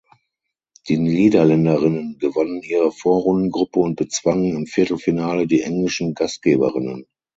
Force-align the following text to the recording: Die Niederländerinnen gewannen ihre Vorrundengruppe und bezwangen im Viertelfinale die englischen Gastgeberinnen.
Die 0.87 0.97
Niederländerinnen 0.97 2.17
gewannen 2.17 2.63
ihre 2.63 2.91
Vorrundengruppe 2.91 3.81
und 3.81 3.97
bezwangen 3.97 4.55
im 4.55 4.65
Viertelfinale 4.65 5.45
die 5.45 5.61
englischen 5.61 6.15
Gastgeberinnen. 6.15 7.05